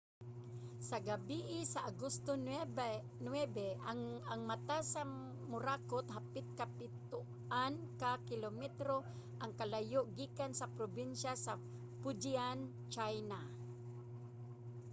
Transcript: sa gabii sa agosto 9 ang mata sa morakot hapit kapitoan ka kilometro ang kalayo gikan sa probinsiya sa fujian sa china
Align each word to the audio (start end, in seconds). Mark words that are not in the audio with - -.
sa 0.89 0.97
gabii 1.09 1.57
sa 1.73 1.79
agosto 1.91 2.31
9 2.33 3.29
ang 4.31 4.41
mata 4.49 4.79
sa 4.93 5.01
morakot 5.51 6.05
hapit 6.15 6.45
kapitoan 6.61 7.73
ka 8.01 8.11
kilometro 8.29 8.97
ang 9.41 9.51
kalayo 9.59 10.01
gikan 10.17 10.51
sa 10.59 10.71
probinsiya 10.77 11.33
sa 11.45 11.53
fujian 12.01 12.59
sa 12.67 12.69
china 13.11 13.39